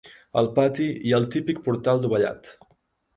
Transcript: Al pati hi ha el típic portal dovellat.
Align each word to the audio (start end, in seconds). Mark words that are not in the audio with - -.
Al 0.41 0.47
pati 0.53 0.87
hi 1.09 1.13
ha 1.15 1.19
el 1.23 1.27
típic 1.35 1.59
portal 1.67 2.01
dovellat. 2.07 2.51